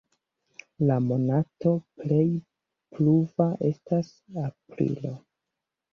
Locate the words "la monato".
0.91-1.73